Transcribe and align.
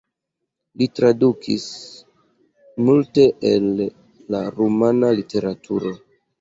Li 0.81 0.87
tradukis 0.99 1.65
multe 2.87 3.29
el 3.53 3.71
la 3.85 4.43
rumana 4.59 5.15
literaturo. 5.23 5.97